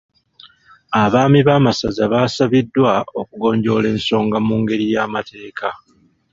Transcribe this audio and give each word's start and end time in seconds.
Abaami 1.03 1.39
b'amasaza 1.47 2.03
baasabiddwa 2.13 2.93
okugonjoola 3.21 3.87
ensonga 3.95 4.37
mu 4.47 4.55
ngeri 4.61 4.85
y’amateeka. 4.93 5.67